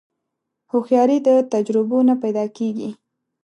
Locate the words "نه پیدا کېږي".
2.09-2.89